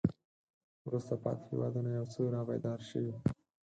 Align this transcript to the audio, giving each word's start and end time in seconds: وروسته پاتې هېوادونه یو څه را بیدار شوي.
وروسته 0.87 1.13
پاتې 1.23 1.43
هېوادونه 1.51 1.89
یو 1.97 2.05
څه 2.11 2.19
را 2.33 2.41
بیدار 2.49 2.79
شوي. 2.89 3.13